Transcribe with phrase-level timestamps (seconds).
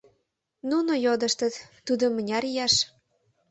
[0.69, 1.53] Нуно йодыштыт:
[1.85, 2.73] «Тудо мыняр ияш?